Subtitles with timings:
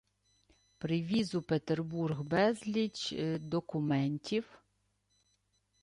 [0.77, 3.13] привіз у Петербург безліч…
[3.39, 4.59] документів